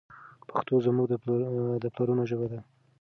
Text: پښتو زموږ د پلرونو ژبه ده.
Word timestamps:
پښتو 0.49 0.73
زموږ 0.85 1.05
د 1.83 1.85
پلرونو 1.93 2.23
ژبه 2.29 2.47
ده. 2.51 2.59